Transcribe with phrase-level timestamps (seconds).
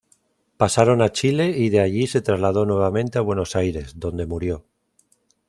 [0.57, 4.65] Pasaron a Chile y de allí se trasladó nuevamente a Buenos Aires, donde murió.